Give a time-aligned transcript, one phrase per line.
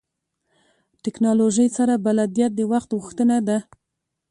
[1.03, 3.57] ټکنالوژۍ سره بلدیت د وخت غوښتنه ده.